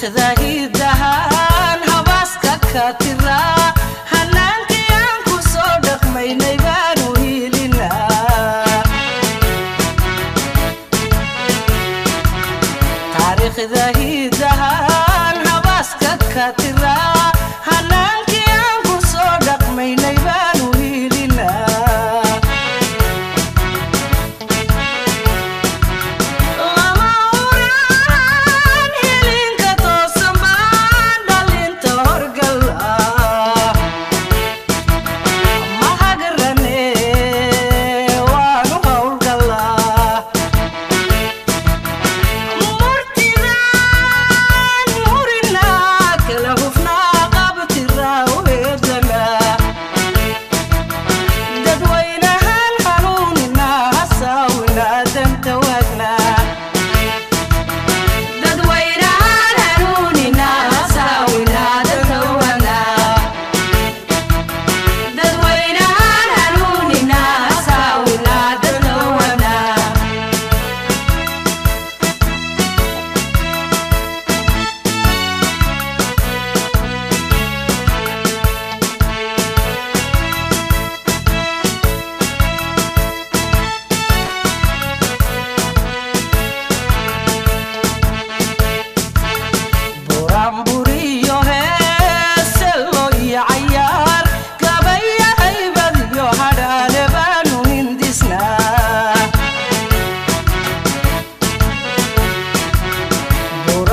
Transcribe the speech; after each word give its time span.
taariikhda 0.00 0.26
hidahaan 0.40 1.80
habaaska 1.90 2.52
habaaska 15.48 16.12
ka 16.34 16.46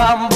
Bamba 0.03 0.32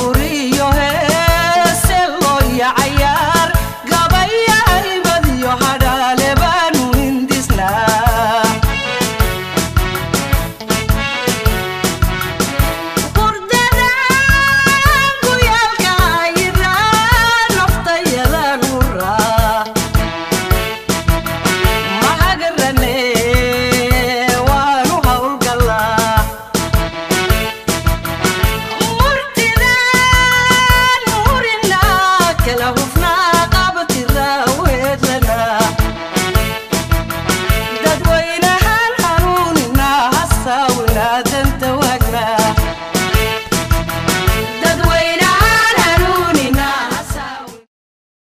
que 32.47 32.56
la 32.56 32.72
voz 32.72 32.97